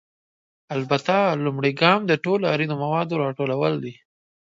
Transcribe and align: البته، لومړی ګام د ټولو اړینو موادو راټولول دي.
البته، 0.75 1.15
لومړی 1.45 1.71
ګام 1.81 1.99
د 2.07 2.13
ټولو 2.23 2.45
اړینو 2.53 2.75
موادو 2.83 3.21
راټولول 3.23 3.73
دي. 3.83 3.93